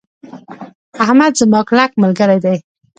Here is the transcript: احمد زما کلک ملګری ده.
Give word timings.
احمد 1.03 1.31
زما 1.39 1.59
کلک 1.69 1.91
ملګری 2.03 2.39
ده. 2.43 2.53